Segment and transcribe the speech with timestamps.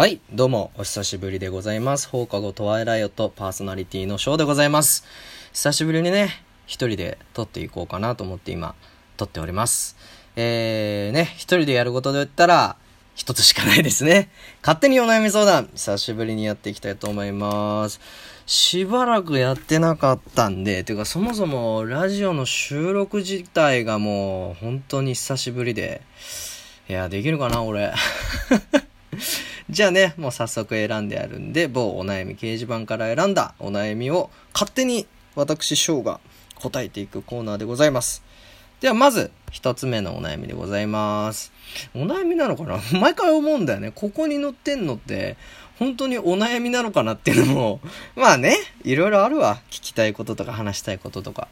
[0.00, 2.08] はい、どうも、お久しぶりでございます。
[2.08, 5.04] 放課後トワイライオットパーソナリティのショーでございます。
[5.52, 8.74] 久しぶりにね、一人で撮っていこうかなと思って今、
[9.18, 9.98] 撮っております。
[10.36, 12.76] えー、ね、一人でやることで言ったら、
[13.14, 14.30] 一つしかないですね。
[14.62, 18.00] 勝手にお悩み相談、久しぶりにやっていきたいと思います。
[18.46, 26.00] しばらくやってなかったんで、てかそもそもラジオの収録自体がもう本当に久しぶりで、
[26.88, 27.92] いや、できるかな、俺。
[29.70, 35.06] じゃあね、もう早速選んであるんで、某お悩み掲示板から選んだお悩みを勝手に
[35.36, 36.18] 私翔が
[36.56, 38.24] 答えていくコーナーでございます。
[38.80, 41.52] ではまず、一つ目のお悩みでございます。
[41.94, 42.80] お悩みなのかな？
[42.98, 43.92] 毎回思うんだよね。
[43.94, 45.36] ここに載ってんのって、
[45.78, 47.80] 本当にお悩みなのかなっていうのも、
[48.16, 49.60] まあね、いろいろあるわ。
[49.70, 51.46] 聞きたいこととか話したいこととか。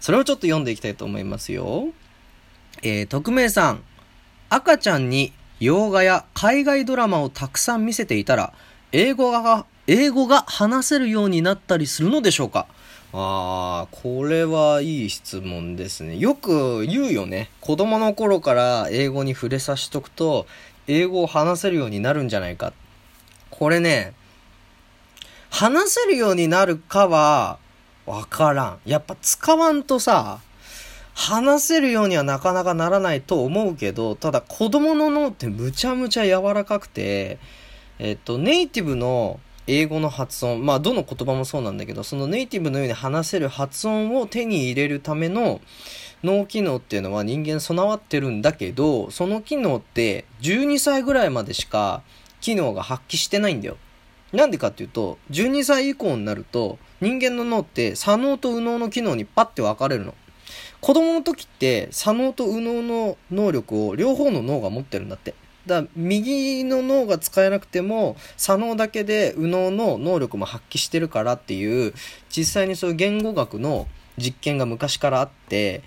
[0.00, 1.88] それをちょっと読んでいきたいと思いますよ。
[2.82, 3.82] えー、匿名さん。
[4.50, 8.52] 赤ちゃんに洋画や海外ドラマをたくさん見せていたら、
[8.92, 12.66] 英語が、英語が話せるようになったりするのでしょうか？
[13.12, 16.16] あー、これはいい質問ですね。
[16.18, 17.50] よく言うよね。
[17.60, 20.46] 子供の頃から英語に触れさしとくと、
[20.86, 22.72] 英語を話せるようになるんじゃないか。
[23.50, 24.12] これね、
[25.50, 27.58] 話せるようになるかは、
[28.06, 28.78] わからん。
[28.84, 30.40] やっぱ使わんとさ、
[31.18, 37.40] 話せるようにはなかなかならないと思うけど、ただ子供の脳ってむちゃむちゃ柔らかくて、
[37.98, 45.60] えっと、ネイティブの英語の発音、まあどの言葉もそうなんだけど、そのネイティブのように話せる発音を手に入れるための
[46.22, 52.02] 脳機能っていうのは人間備わってるんだけど、その機能って12歳ぐらいまでしか
[52.40, 53.76] 機能が発揮してないんだよ。
[54.32, 60.14] なんでかっていうと、12歳以降になると人間の脳って左脳と右脳の機能にパッて分かれるの。
[60.80, 65.34] 子供の時って左脳と右脳の能力を両方の脳が持ってるんだって。
[65.66, 71.92] だ右の脳が使えなくても左脳だけで右脳の能力も発揮してるからっていう
[72.30, 75.82] 実際にそういう言語学の実験が昔からあって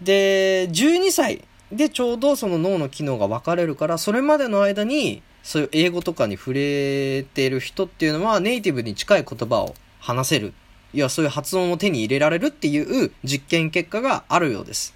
[0.00, 10.54] で12歳でちょうどその脳の機能が分かれるからそれまでの間にそういう英語とかに触れてる人っていうのはネイティブに近い言葉を話せる
[10.94, 14.94] いや、そういう発音を手に入れられるっていう実験結果があるようです。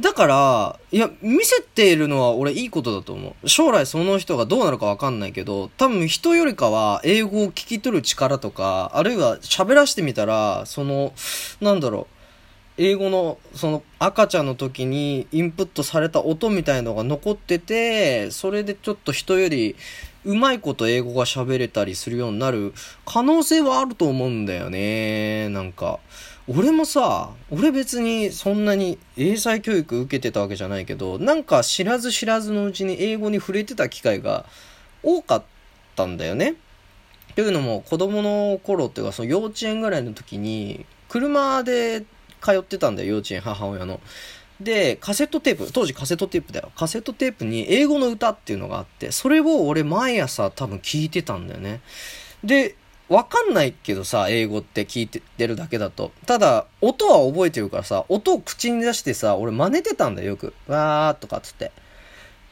[0.00, 3.48] だから、いや、見せているのは俺いいことだと思う。
[3.48, 11.12] 将来その人がどうなるかわかんないけど、多分人よりかは英語を聞き取る力とか、あるいは喋らしてみたら、その、
[11.60, 12.13] なんだろう、
[12.76, 19.76] 英語のその赤ちゃんの時にインプットされた音みたいのが残ってて、それでちょっと人より
[20.24, 22.72] うまいこと英語が喋れたりするようになる
[23.04, 25.48] 可能性はあると思うんだよね。
[25.50, 26.00] なんか、
[26.48, 34.46] 俺もさ、俺別にそんなに英才教育受けてたわけじゃないけど、なんか知らず知らずのうちに英語に触れてた機会が
[35.02, 35.42] 多かっ
[35.94, 36.56] たんだよね。
[37.34, 42.04] というのも子供の頃っていうかその幼稚園ぐらいの時に車で
[42.44, 44.00] 通ってたんだよ、幼稚園母親の。
[44.60, 46.70] で、カセットテープ、当時カセットテープだよ。
[46.76, 51.80] カセットテープに英語の歌っていうのがあって、それを俺毎朝多分聞いてたんだよね。
[52.44, 52.76] で、
[53.08, 56.12] わかんないけどさ、英語って聞いてるだけだと。
[56.26, 60.54] ただ、音は覚えてるからさ、音を口に出してさ、俺真似てたんだよ、よく。
[60.68, 61.72] わーとかつって。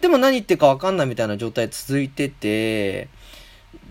[0.01, 3.09] でも何言ってるかわかんないみたいな状態続いてて、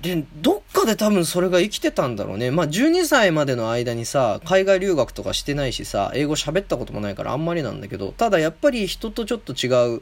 [0.01, 2.49] で、どっかで多分それが生きてたんだろうね。
[2.49, 10.01] まあ、12歳までの間にさ、海外留学とかしてないしさ、英語喋ったこともないからあんまりなんだけど、ただやっぱり人とちょっと違う、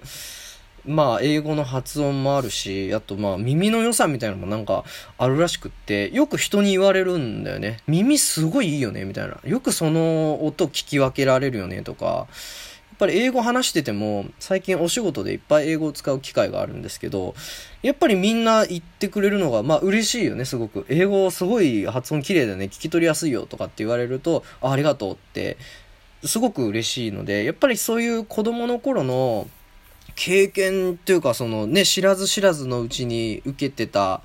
[0.86, 4.86] まあ、英語の発音もあるし、あとまあ、耳の良さみたいなのもなんか
[5.18, 7.80] あるらしくって、よく人に言われるんだよね。
[7.86, 9.38] 耳すごいいいよね、みたいな。
[9.44, 12.28] よくその音聞き分けられるよね、とか。
[13.00, 17.34] やっぱり英語話してても、最近お仕事でいっぱい英語を使う機会があるんですけど、
[17.82, 20.86] やっぱりみんな言ってくれるのが、まあ嬉しいよね、すごく。
[20.90, 25.56] 英語すごい発音綺麗だね、聞き取りやすいよとかって言われると、あありがとうって、
[26.26, 29.48] すごく嬉しいので、やっぱりそういう子供の頃の
[30.16, 34.20] 経験っていうか、そのね、知らず知らずのうちに受けてた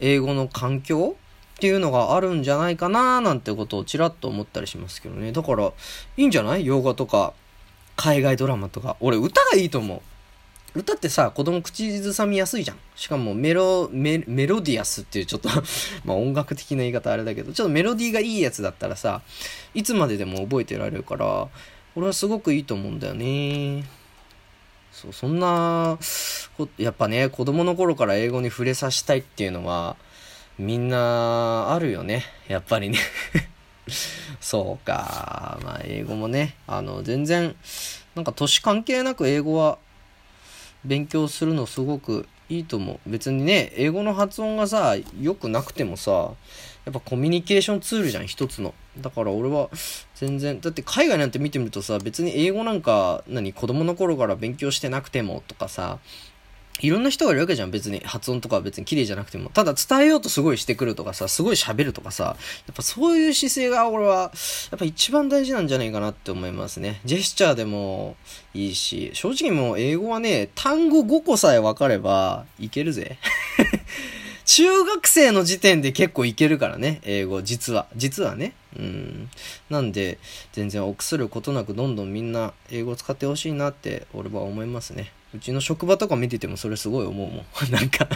[0.00, 1.16] 英語の環境
[1.56, 5.30] っていうのがあるんじゃないかななんてことをちらっと思ったりしますけどね。
[5.32, 5.74] だから、
[6.16, 6.64] いいんじゃない？
[6.64, 7.34] 洋画とか、
[7.96, 8.96] 海外ドラマとか。
[9.00, 10.00] 俺、歌がいいと思う。
[10.76, 12.78] 歌ってさ、子供口ずさみやすいじゃん。
[12.96, 15.48] しかもメロ、メメロディアスっていうちょっと
[16.04, 19.22] まあ音楽的な言い方あれだけど、ちょっとメロディーがいいやつだったらさ、
[19.72, 21.48] いつまででも覚えてられるから、
[21.94, 23.84] 俺はすごくいいと思うんだよね。
[24.90, 25.98] そう、そんな、
[26.76, 29.96] やっぱね、子供の頃から英語に触れさせたいっていうのは、
[30.58, 32.24] みんなあるよね。
[32.48, 32.98] やっぱりね。
[34.40, 35.58] そうか。
[35.62, 37.54] まあ、英語もね、あの、全然、
[38.14, 39.78] なんか年関係なく英語は
[40.84, 43.10] 勉強するのすごくいいと思う。
[43.10, 46.32] 別にね、英語の発音がさ、良くなくてもさ、
[46.84, 48.74] やっぱコミュニケーションツールじゃん、一つの。
[48.98, 49.70] だから俺は
[50.14, 55.98] 全然、だって海外なんて見てみるとさ、別に英語なんか、何、子供の頃から勉強してなくてもとかさ、
[56.80, 58.00] いろんな人がいるわけじゃん、別に。
[58.00, 59.48] 発音とかは別に綺麗じゃなくても。
[59.50, 62.36] ただ伝えようとすごいしてくるとかさ、すごい喋るとかさ、
[62.66, 64.32] やっぱそういう姿勢が俺は、
[64.70, 67.00] やっぱ一番大事なんじゃないかなって思いますね。
[67.04, 68.16] ジェスチャーでも
[68.54, 73.18] いいし、正直もう英語はね、単語5個さえ分かればいけるぜ。
[74.44, 77.86] 中学生の時点で結構いけるからね、英語、実は。
[77.96, 78.52] 実はね。
[78.76, 79.30] うん。
[79.70, 80.18] なんで、
[80.52, 85.12] 全然臆することなくどんどんみんな英語使ってほしいなって俺は思いますね。
[85.34, 87.44] うちの職場とか見ててもそれすごい思うもん。
[87.72, 88.08] なんか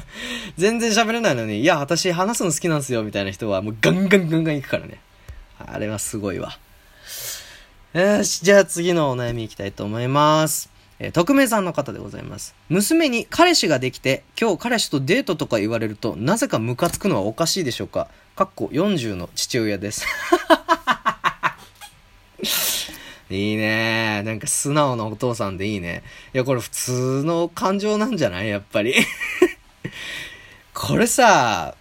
[0.57, 5.01] 全然喋れないのに、いや、私話すの好きなんですよ、みたいな人はもうガンガンガンガン行くからね。
[5.59, 6.57] あれはすごいわ。
[7.93, 10.71] よし、じゃあ次のお悩みいきたいと思います。
[11.01, 12.55] えー、匿名さんの方でございます。
[12.69, 18.09] 娘に彼氏ができて、今日彼氏とデートとか言われると、なぜかムカつくのはおかしいでしょうか？
[18.37, 20.07] かっこ40の父親です。
[23.31, 26.03] いいねなんか素直なお父さんでいいね。
[26.35, 28.49] いや、これ普通の感情なんじゃない？
[28.49, 28.95] やっぱり
[30.73, 31.75] これさ、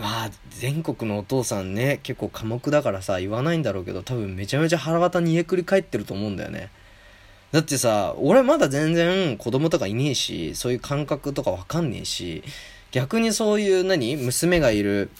[0.00, 6.70] まあ、全国のお父さんね、結構寡黙だからさ、言わないんだろうけど、多分めちゃめちゃ腹渡煮えくり返ってると思うんだよね。
[7.50, 12.42] だってさ、俺まだ全然子供とかいねえし、そういう感覚とかわかんねえし、
[12.92, 14.16] 逆にそういう何？
[14.16, 15.10] 娘がいる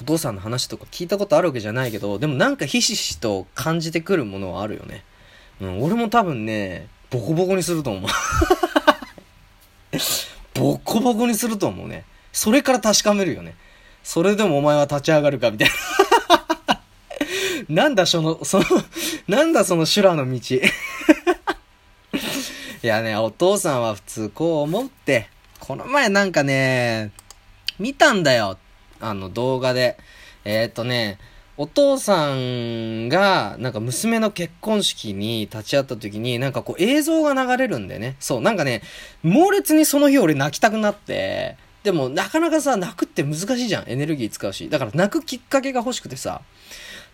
[0.00, 5.04] お父さんの話とか聞いたことあるわけじゃないけど、でもなんかひしひしと感じてくるものはあるよね。
[5.60, 8.10] うん、俺も多分ね、ボコボコにすると思う。
[10.54, 12.04] ボコボコにすると思うね。
[12.32, 13.54] それから確かめるよね。
[14.02, 15.74] それでもお前は立ち上がるかみたいな。
[17.84, 18.64] なんだその、その、
[19.26, 20.38] なんだその修羅の道。
[22.82, 25.28] いやね、お父さんは普通こう思って、
[25.58, 27.10] この前なんかね、
[27.78, 28.58] 見たんだよ。
[29.00, 29.98] あの動画で。
[30.44, 31.18] えー、っとね、
[31.58, 38.16] お父さんが、なんか娘の結婚式に立ち会った時に、なんかこう映像が流れるんだよね。
[38.20, 38.82] そう、なんかね、
[39.22, 43.88] 猛烈にその日俺泣きたくなって、でもなかなかさ、泣くって難しいじゃん。
[43.88, 44.68] エネルギー使うし。
[44.68, 46.42] だから泣くきっかけが欲しくてさ。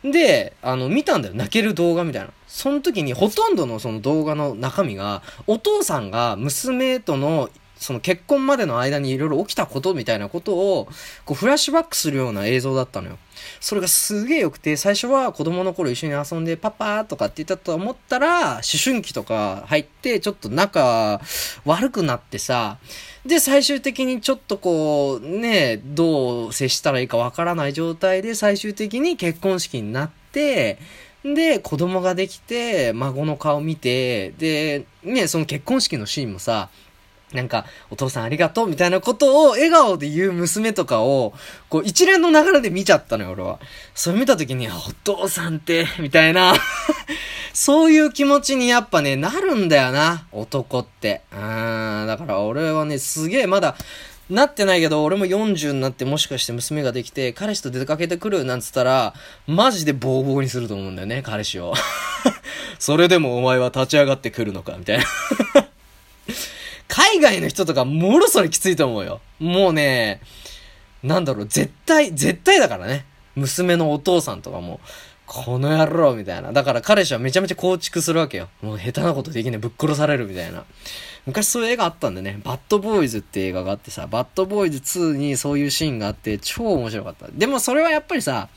[0.03, 1.35] で、あの、見たんだよ。
[1.35, 2.31] 泣ける動画みたいな。
[2.49, 7.49] その時にほとんどのその動画の中身が、お父さんが娘との
[7.83, 10.89] その結婚までの間にいろいろ起きたことみたいなことを、
[11.25, 13.19] こうフラッシュバックするような映像だったのよ。
[13.61, 21.21] それがすげえ良くて、最初は子供の頃一緒に遊んでパパーとかって言ったと思ったら、思春期とか入って、ちょっと仲
[21.65, 22.79] 悪くなってさ、
[23.27, 30.79] で、最終的にちょっとこう、ね、どう接したらいいかわからない状態で最終的に結婚式になって、
[31.25, 36.69] で、子供ができて、孫の顔見て、で、ね、その結婚式のシーンもさ、
[37.33, 41.35] なんか、お父さんありがとうみたいなことを笑顔で言う娘とかを、
[41.69, 43.59] こう一連の流れで見ちゃったのよ、俺は。
[43.95, 44.73] それ見た時に、お
[45.05, 46.55] 父さんって、 みたいな
[47.53, 51.23] そういう気持ちにやっぱね、なるんだよな、男って。
[51.33, 51.39] うん、
[52.07, 53.77] だから俺はね、すげえまだ、
[54.31, 59.15] なってないけど、俺も40になってもしかして娘ができて、彼氏と出かけてくるなんつったら、
[59.47, 61.75] マジでボーボーにすると思うんだよね、彼氏を。
[62.79, 65.05] それでもお前は立ち上がってくるのか、みたいな
[66.89, 69.21] 海外の人とかもろそれきついと思うよ。
[69.39, 70.21] もうね、
[71.03, 73.05] なんだろう、絶対、絶対だからね。
[73.35, 74.81] 娘のお父さんとかも、
[75.27, 76.53] この野郎みたいな。
[76.53, 78.49] だから彼氏はめちゃめちゃ構築するわけよ。
[78.61, 80.65] もう下手なことできねえ、ぶっ殺されるみたいな。
[81.25, 87.29] 昔そういう映画あったんでね、バッドボーイズって映画があってさ、バッドボーイズ2にそういうシーンがあって超面白かった。
[87.33, 88.49] でもそれはやっぱりさ、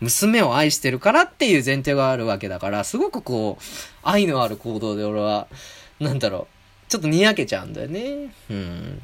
[0.00, 3.64] 娘を愛してるからっていう前提があるわけだから、すごくこう、
[4.02, 5.48] 愛のある行動で俺は、
[5.98, 6.59] なんだろう、
[6.90, 8.34] ちょっとにやけちゃうんだよね。
[8.50, 9.00] うん。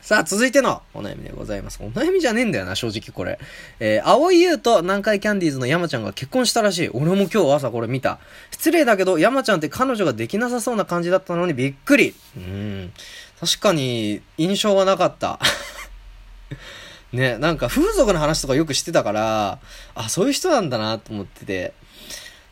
[0.00, 1.82] さあ、続いてのお悩みでございます。
[1.82, 3.38] お悩みじゃねえんだよな、正直これ。
[3.78, 6.88] えー、青井優と南海キャンディーズの山ちゃんが結婚したらしい。
[6.88, 8.18] 俺も今日朝これ見た。
[8.52, 12.14] 失礼だけど、山ちゃんって彼女ができなさそうな感じだったのにびっくり。
[12.38, 12.92] うん。
[13.38, 15.38] 確かに、印象はなかった。
[17.12, 19.58] ね、なんか風俗の話とかよくしてたから、
[19.94, 21.74] あ、そういう人なんだなと思ってて。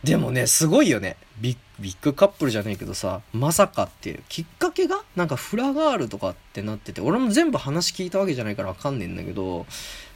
[0.04, 1.16] でもね、すごいよね。
[1.40, 4.22] ビッビッグカップルじゃないけどさ、まさかっていう。
[4.28, 9.66] きっかけがなんかフラガールとかってなってて、俺も全部話聞いたわけじゃないからわかんねえんだけど、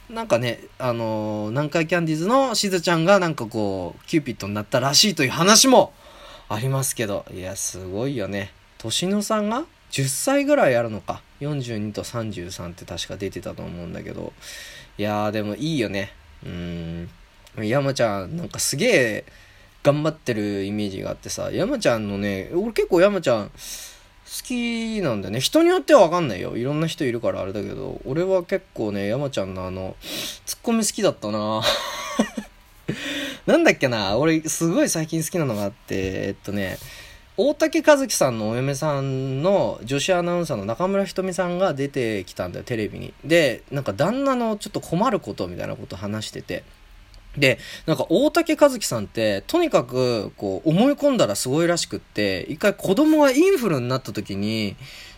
[0.09, 5.91] なんかね、あのー、南海キャンディーズのしずちゃんがなんかこう、キューピッドになったらしいという話も
[6.47, 8.51] ありますけど、いや、すごいよね。
[8.77, 11.21] 年の差が10歳ぐらいあるのか。
[11.41, 14.33] 42と33って確か出てたと思うんだけど、
[14.97, 16.11] いやーでもいいよね。
[16.43, 17.09] うーん。
[17.67, 19.25] 山ちゃん、なんかすげえ、
[19.83, 23.51] 頑張ってるイメージがあってさ、山ちゃんのね、俺結構山ちゃん、好
[24.43, 25.39] きなんだよね。
[25.39, 26.55] 人によってはわかんないよ。
[26.55, 29.95] いろんな人いるからあれだけど、俺は結構ね、山ちゃんのあの、
[30.45, 31.61] ツッコミ好きだったな
[33.47, 36.77] なんだっけな俺、すごい最近好きなのがあって、えっとね、
[37.37, 43.13] 大竹和樹さんのお嫁さんの女子アナウンサーの中村ひとみさんが出てきたんだよ、テレビに。
[43.23, 46.63] で、なんか旦那のちょっと困ることみたいなこと話してて。
[47.39, 54.75] で、なんか大竹和樹さんって、とにかく、こう、思い込んだらすごいらしくって、一回子供がインフルになった時に、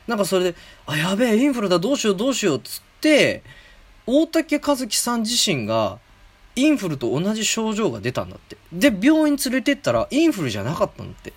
[0.08, 3.44] なんかそれで、あ、やべえ、インフルだ、どうしよう、どうしよう、つって、
[4.06, 6.00] 大竹和樹さん自身が、
[6.56, 8.58] インフルと同じ症状が出たんだって。
[8.74, 11.34] で、病院連れてったら、インフルじゃなかったんだって。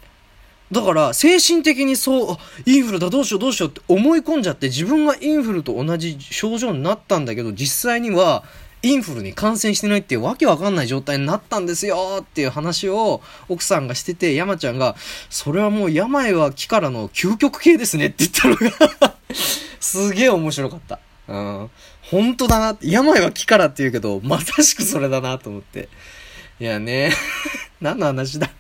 [0.73, 2.37] だから、精神的にそう、
[2.67, 8.43] インフルだ、どうしよう、どうしようって思い込んじゃって、自分がインフルと同じ症状になったんだけど、実際には、
[8.85, 14.95] インフルに感染してないっていうわけわかんない状態になったんですよっていう話を奥さんがしてて、山ちゃんが、
[15.31, 18.57] それはもう病は木からの究極系ですねって言ったの
[19.01, 19.17] が
[19.81, 20.99] すげえ面白かった。
[21.29, 21.71] うん。
[22.03, 25.89] 本当だな、病は木からって言うけど、まさしくそれだなと思って。
[26.61, 27.13] いやね、
[27.81, 28.51] 何の話だ？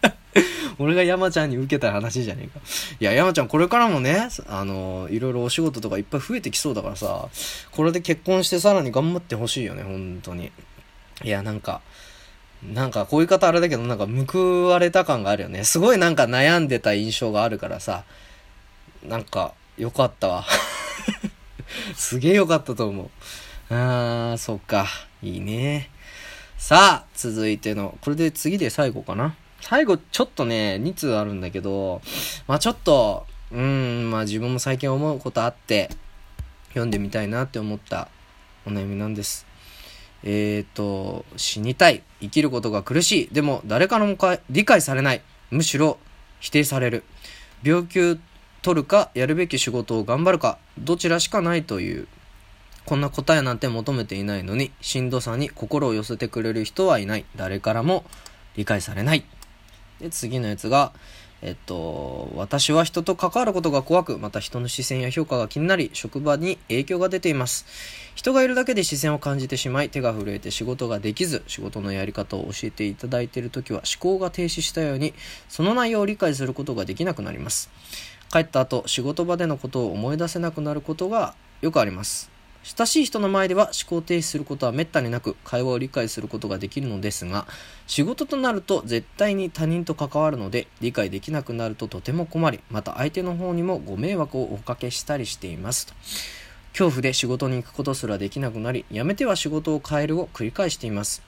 [0.78, 2.60] 俺が山ちゃんに受けた話じゃねえか。
[3.00, 7.28] いや、山ちゃんこれからもね、あの、いろいろお仕事とかいっぱい増えてきそうだからさ、
[7.70, 10.50] これで結婚してさらに頑張ってほしいよね、本当に。
[11.22, 11.80] いや、なんか、
[12.62, 15.64] なんかこういう方あれだけど、なんか報われた感があるよね。
[15.64, 18.04] すごいなんか悩んでた印象があるからさ、
[19.06, 20.44] なんか、よかったわ。
[21.94, 23.10] すげえよかったと思う。
[23.70, 24.86] あー、そっか。
[25.22, 25.90] いいね。
[26.56, 29.34] さあ、続いての、これで次で最後かな。
[29.66, 32.02] 最後、ちょっとね、2通あるんだけど、
[32.46, 35.88] まあちょっと、うん、まあ自分も最近思うことあって、
[36.68, 38.08] 読んでみたいなって思った
[38.66, 39.46] お悩みなんです。
[40.22, 42.02] えっ、ー、と、死にたい。
[42.20, 43.28] 生きることが苦しい。
[43.32, 44.18] でも、誰からも
[44.50, 45.22] 理解されない。
[45.50, 45.96] むしろ、
[46.40, 47.02] 否定される。
[47.62, 48.20] 病気
[48.60, 52.06] 取るか、やるべき仕事を頑張るか、どちらしかないという。
[52.84, 57.24] こんな答えなんて求めていないのに、しんどさに心を寄せてくれる人はいない。
[57.34, 58.04] 誰からも
[58.56, 59.24] 理解されない。
[60.00, 60.92] で、次のやつが、
[61.42, 67.66] えっと、私は人と関わることが怖く、また人の視線や評価が気になり、職場に影響が出ています。
[68.14, 75.12] 人がいるだけで視線を感じてしまい、手が震えて仕事ができず、仕事のやり方を教えていただいているときは思考が停止したように、
[75.50, 77.70] その内容を理解することができなくなります。
[78.32, 82.33] 帰った後、仕事場でのことを思い出せなくなることがよくあります。
[82.64, 87.46] 親しい人の前では思考停止することはめったになく会話を理解することができるのですが
[87.86, 95.86] 仕事となると絶対に他人と関わるので理解できなくなるととても困りまた相手の方にもご迷惑をおかけしたりしています。
[95.86, 95.94] と
[96.72, 101.22] 恐怖で仕事に行くことすらできなくなりやめては仕事を変えるを繰り返しています。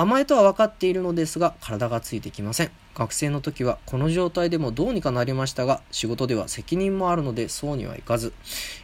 [0.00, 2.70] 甘えとは分かっているのですが体がついてきません。
[2.94, 8.32] 学生の時はこの状態でもどうにかなりましたが仕事では責任もあるのでそうにはいかず。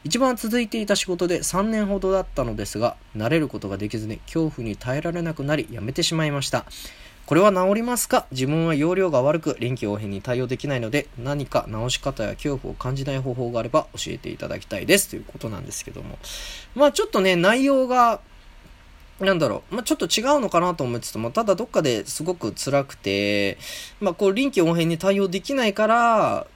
[0.04, 6.66] 一番続いていた仕事で3年ほどだったのですが慣れることができずに恐怖に耐えられなくなり辞めてしまいました。
[7.24, 8.26] これは治りますか？
[8.30, 15.08] 自分は容量が悪く臨機応変に対応できないので何か治し方や恐怖を感じない方法があれば教えていただきたいです。
[15.08, 16.18] ということなんですけども。
[16.74, 18.20] まあちょっとね内容が
[19.20, 23.56] なんだろう、まあ、ちょっと違うのかなと思いつつも、ただどっかですごく辛くて、
[24.00, 26.46] まあ、こう、臨機応変に対応できないから、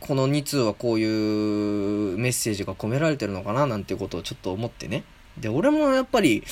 [0.00, 5.04] この2通はこういうメッセージが込められてるのかななんていうことをちょっと思ってね。
[5.38, 6.44] で、俺もやっぱり、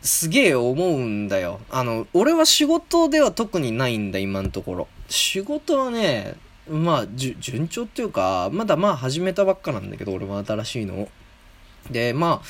[0.00, 1.60] すげえ思うんだよ。
[1.70, 4.88] あの、俺は仕事では特にないんだ、今のところ。
[5.08, 6.34] 仕事はね、
[6.68, 11.08] まあ、順調っていうか、まだまあ始めたばっかなんだけど、俺も新しいのを
[11.90, 12.46] で、まあ、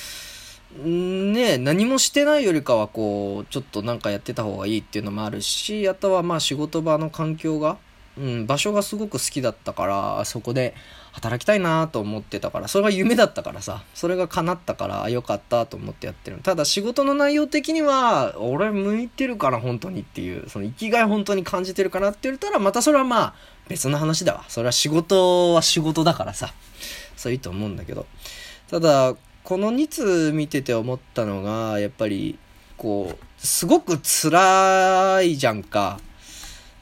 [0.78, 7.76] ね何もしてないよりかはこうちょっとなんかやってた方がいいっていうのもあるしあとはまあ仕事場の環境が、
[8.18, 10.74] うん、場所がすごく好きだったからそこで
[11.12, 16.38] 働きたいなと思ってたからそれが夢だったからさそれが叶ったからよかったと思ってやってる。
[16.42, 23.34] ただ仕事の内容的には俺向いてるかな本当にっていうその生きがい本当に感じてるかなって言ったらまたそれはまあ
[23.68, 24.44] 別の話だわ。
[24.48, 26.54] それは仕事は仕事だからさ。
[27.14, 28.06] そういいと思うんだけど。
[28.70, 29.14] ただ
[29.44, 32.38] この2通見てて思ったのが、やっぱり、
[32.76, 36.00] こう、すごく辛いじゃんか。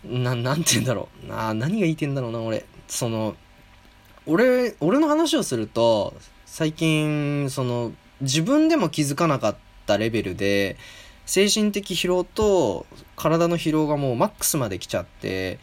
[0.04, 1.26] な、なんて言うんだろう。
[1.26, 2.66] な、何が言いてんだろうな、俺。
[2.86, 3.34] その、
[4.26, 6.14] 俺、俺の話をすると、
[6.44, 10.76] 最近、その、自分でも気づかなかったレベルで、
[11.24, 12.86] 精神的疲労と
[13.16, 15.58] 体の疲労がもうマックスまで来ちゃって、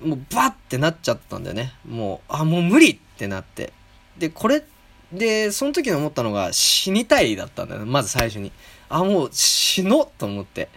[0.00, 1.74] もうバッってなっちゃったんだよね。
[1.86, 3.72] もう、あ、もう無理ってなって。
[4.18, 4.77] で、これって、
[5.12, 7.90] で、その時に思ったのが死にたいだったんだよね。
[7.90, 8.52] まず最初に。
[8.88, 10.68] あ、もう死のうと思って。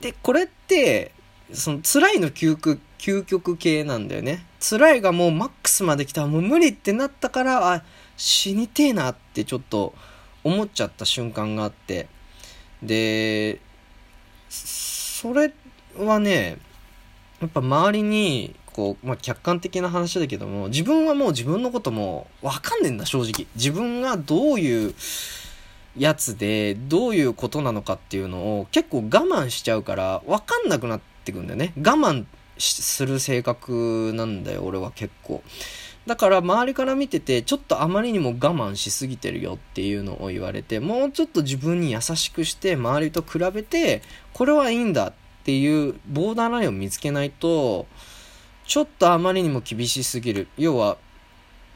[0.00, 1.12] で、これって、
[1.52, 4.46] その辛いの究極、究極系なんだよね。
[4.62, 7.82] 辛いがもうマックスまで来たもう無理ってなったからあ
[8.16, 9.92] 死にてえなってちょっと
[10.44, 12.06] 思っちゃった瞬間があって
[12.80, 13.60] で
[14.48, 15.52] それ
[15.98, 16.58] はね
[17.40, 23.46] やっぱ周りにこう、まあ、客観的な話だけども自分はもう自分のことも分かんねえんだ正直。
[23.54, 24.94] 自分がどういう
[25.96, 31.72] やつでどういうことなのかっていうのを結構我慢しちゃうから分かんなくなってくんだよね。
[31.76, 32.24] 我慢
[32.58, 35.42] する性格なんだよ俺は結構。
[36.06, 44.02] だから周りから見ててちょっとあまりにも我慢しすぎてるよっていうのを言われてもうちょっと自分に優しくして周りと比べて
[44.32, 45.12] これはいいんだっ
[45.44, 47.86] ていうボーダーラインを見つけないと
[48.72, 50.48] ちょっとあまりにも厳しすぎる。
[50.56, 50.96] 要は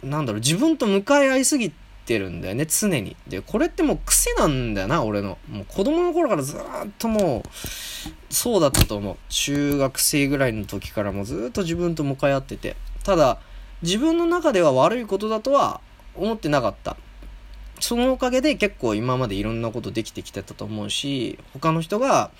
[0.03, 1.71] なんだろう自分と向かい合いすぎ
[2.07, 3.19] てるんだよね常に。
[3.29, 5.37] でこれってもう癖なんだよな俺の。
[5.47, 6.61] もう子供の頃からずっ
[6.99, 9.17] ともうそうだったと思う。
[9.29, 12.77] 中学生ぐらいの時からもずっと自分と向かい合ってて。
[13.05, 13.41] ただ
[13.83, 15.83] 自分の中では悪いことだとは
[16.15, 16.97] 思ってなかった。
[17.79, 22.31] そのおかげで結構今までいろんなことできてきてたと思うし、他の人が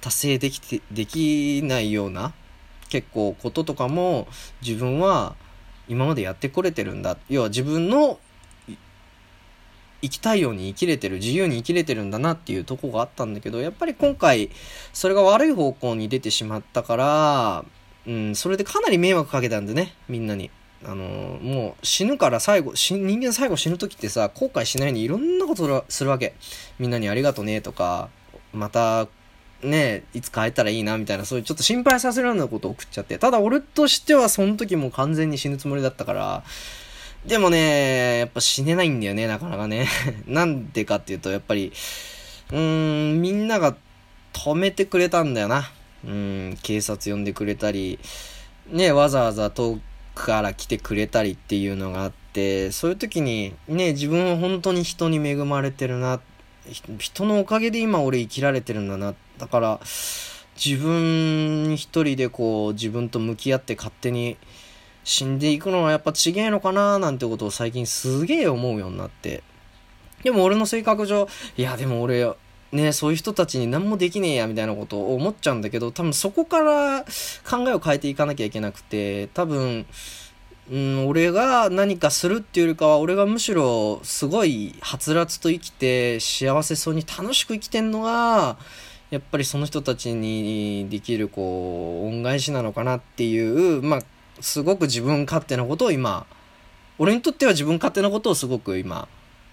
[0.00, 2.34] 達成できて、できないような
[2.90, 4.28] 結構こととかも
[4.60, 5.34] 自分は
[5.88, 7.16] 今までやってこれてるんだ。
[7.30, 8.18] 要は自分の
[10.02, 14.50] 生きたいように生きれてる、自由に生きれてるんだなっていうとこがあったんだけど、やっぱり今回
[14.92, 17.64] それが悪い方向に出てしまったから、
[18.06, 20.50] うん、それでかなり迷惑かけたんでね、みんなに。
[20.82, 21.04] あの
[21.42, 26.34] もう死ぬから最後、人間最後死ぬ時ってさ、後悔しないにいろんなことするわけ。
[26.78, 28.08] みんなにありがとねとか、
[28.54, 29.06] また、
[29.62, 33.18] ねいつ帰ったらいいなみたいな、そういうちょっと心配させるようなことを送っちゃって。
[33.18, 36.42] ただ俺としてはその時も完全に死ぬつもりだったから、
[37.26, 39.86] でもね、やっぱ死ねないんだよね、なかなかね。
[40.26, 41.72] なんでかっていうと、やっぱり、
[42.50, 43.76] うーん、みんなが
[44.32, 45.70] 止めてくれたんだよな。
[46.02, 47.98] うん、警察呼んでくれたり、
[48.68, 49.80] ね、わざわざ遠
[50.14, 56.20] くから来てくれたりっていうのがあって、そういう時にね、自分は本当に人に恵まれてるな。
[56.98, 59.29] 人のおかげで今俺生きられてるんだなって。
[59.40, 59.80] だから、
[60.62, 64.36] 自分一人でこう自分と向き合って勝手に
[65.04, 69.42] 死んでいくのはやっぱ違えのかななんてことを最近すげえ思うようになって。
[70.22, 72.30] でも俺の性格上、いやでも俺
[72.72, 77.04] ね、そういう人たちに何もできねえやみたいなことを思っちゃうんだけど、多分そこから
[77.48, 79.86] 考えを変えていかなきゃいけなくて、多分、
[80.70, 88.56] うん、俺が何かするっていうよりかは、俺がむしろすごいはつらつと生きて幸せそうに楽しく生きてんのが、
[89.10, 94.00] やっぱりその人たちにできるこう、恩返しなのかなっていう、まあ、
[94.40, 96.26] すごく自分勝手なことを今、
[96.98, 99.08] 俺にとっては自分勝手なことをすごく今、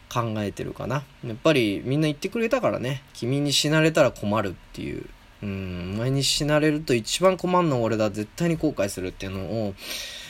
[0.10, 1.04] 考えてるかな。
[1.26, 5.06] やっぱりみんな言ってくれたからね、君に死なれたら困るっていう。
[5.44, 9.74] うん、お前に死なれると一番困るの俺だ、絶対に後悔するっていうのを、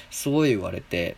[0.09, 1.17] すごい言われて。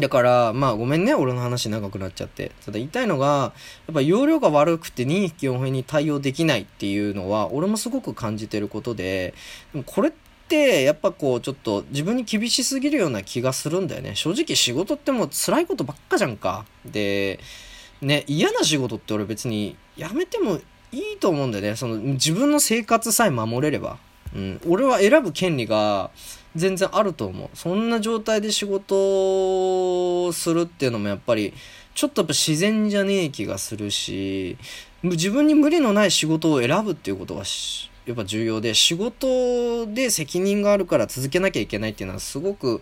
[0.00, 2.52] だから、まあごめんね、俺の話長くなっちゃって。
[2.64, 3.52] ただ言いたいのが、
[3.86, 9.34] やっぱ容量が悪くて2匹4辺に対応できないっていうのは、俺もすごく感じてることで、
[9.72, 10.12] でもこれっ
[10.48, 14.14] て、やっぱこう、ちょっと自分に厳しすぎるような気がするんだよね。
[14.14, 16.64] 正直仕事ってもう辛いことばっかじゃんか。
[16.84, 17.38] で、
[18.00, 20.60] ね、嫌な仕事って俺別にやめても
[20.92, 21.76] いいと思うんだよね。
[21.76, 23.98] その自分の生活さえ守れれば。
[24.34, 24.60] うん。
[24.66, 26.10] 俺は選ぶ権利が
[26.56, 27.48] 全然あると思う。
[27.54, 31.54] そんな状態で仕事をするっていうのもやっぱり、
[31.94, 34.56] ちょっとやっぱ自然じゃねえ気がするし、
[35.02, 37.44] 自分に無理のない仕事を選ぶっていうことが
[38.06, 42.80] やっぱ重要で、仕事で責任があるから続けなきゃいけないっていうのはすごく、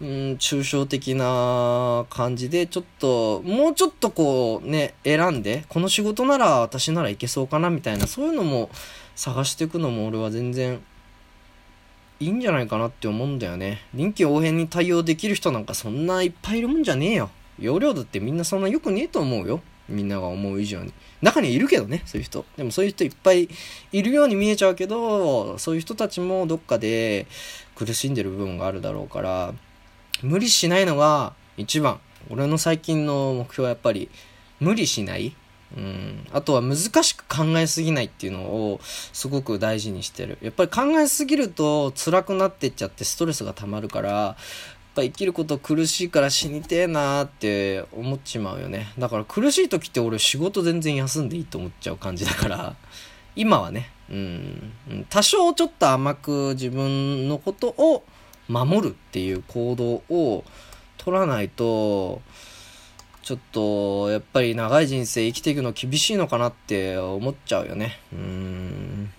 [0.00, 0.08] うん、
[0.38, 8.70] 抽象的な感じで、ちょっと、もうちょっとこうね、選んで、この仕事なら私ならいけそうかなみたいな、そういうのも
[9.14, 10.82] 探していくのも俺は全然
[12.20, 13.80] いいんじゃないかなって思うんだよね。
[13.94, 17.30] 臨機応変に対応できる人なんかそんないっぱいいるもんじゃねえよ。
[17.58, 19.62] 容量だってみんなそんな良くねえと思うよ。
[19.88, 20.92] みんなが思う以上に。
[21.22, 22.44] 中にいるけどね、そういう人。
[22.58, 23.48] でもそういう人いっぱい
[23.90, 27.26] いるように見えちゃうけど、そういう人たちもどっかで
[27.74, 29.54] 苦しんでる部分があるだろうから、
[30.22, 32.00] 無理しないのが一番。
[32.28, 34.10] 俺の最近の目標はやっぱり、
[34.60, 35.34] 無理しない。
[35.76, 36.26] うん。
[36.32, 40.38] あとは難しく考えすぎないっていうのをすごく大事にしてる。
[40.42, 44.36] やっぱり考えすぎると辛くなってっちゃってストレスが溜まるから、やっ
[44.94, 48.92] ぱ生きること苦しいから死にてえなーって思っちまうよね。
[48.98, 52.76] だから苦しい時って俺仕事全然休んでいいと思っちゃう感じだから、
[53.36, 54.72] 今はね、うん、
[55.08, 58.02] 多少ちょっと甘く自分のことを
[58.48, 60.44] 守るっていう行動を
[60.98, 62.20] 取らないと、
[63.30, 68.00] ちょっと、やっぱり長い人生生きていくの厳しいのかなって思っちゃうよね。
[68.12, 69.12] うん。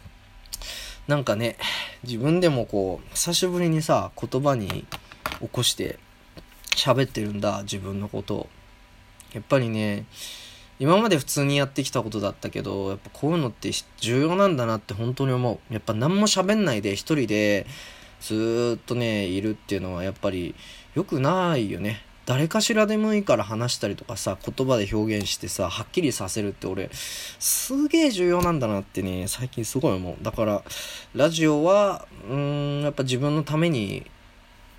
[1.08, 1.56] なんかね、
[2.04, 4.86] 自分でもこう、久しぶりにさ、言葉に
[5.40, 5.98] 起こして
[6.76, 8.50] 喋ってるんだ、自分のことを。
[9.32, 10.04] やっぱりね、
[10.78, 13.72] 今まで普通にやってきたことだったけど、やっぱこういうのって
[14.02, 15.74] 重要なんだなって本当に思う。
[15.74, 17.66] やっぱ何も喋んないで一人で
[18.20, 20.54] ずっとね、いるっていうのはやっぱり
[20.96, 22.11] 良くないよね。
[22.32, 30.24] 誰かしらでもいいから話したりとかさ、言葉で表現してさ、はっきりさせるって俺、すげえ重要なんだなってね、最近すごい思う。
[30.24, 30.64] だから、
[31.14, 34.10] ラジオは、うーん、やっぱ自分のために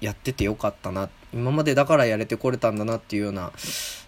[0.00, 1.10] やっててよかったな。
[1.34, 3.52] 今までだからやれてこれたんだなっていうような、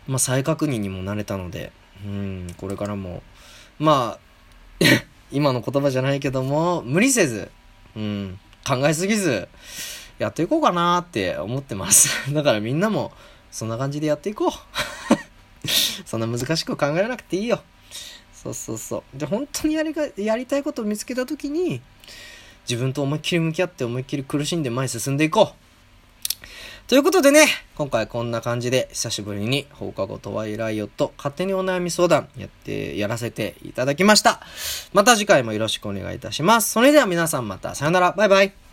[0.06, 1.70] まあ再確認にもなれたので、
[2.02, 3.22] うん、これからも、
[3.78, 4.20] まあ、
[5.30, 7.50] 今の言葉じゃないけども、無理せず、
[7.94, 9.48] うん、考えすぎず、
[10.18, 12.08] やっていこうかなって思ってます。
[12.32, 13.12] だからみんなも、
[13.54, 14.50] そんな感じでやっていこう。
[16.04, 17.62] そんな難しく考えなくていいよ。
[18.32, 19.18] そうそうそう。
[19.18, 21.80] で、本当にやりが、やりたいことを見つけたときに、
[22.68, 26.88] 自分と思いっきり向き合って思いっきり苦しんで前進んでいこう。
[26.88, 34.40] ということでね、今回こんな感じで久しぶりに放課後トワイライオット勝手にお悩み相談やって、やらせていただきました。
[34.92, 36.72] また次回もよろしくお願いいたします。
[36.72, 38.10] それでは皆さんまたさよなら。
[38.10, 38.63] バイバイ。